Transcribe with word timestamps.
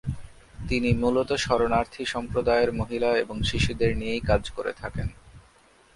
তিনি 0.69 0.89
মূলত 0.93 1.29
শরণার্থী 1.37 2.03
সম্প্রদায়ের 2.05 2.69
মহিলা 2.73 3.09
এবং 3.17 3.37
শিশুদের 3.43 3.91
নিয়েই 3.97 4.21
কাজ 4.21 4.43
করে 4.49 4.71
থাকেন। 4.73 5.07